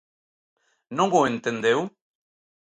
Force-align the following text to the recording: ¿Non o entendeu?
¿Non 0.97 1.09
o 1.19 1.21
entendeu? 1.31 1.79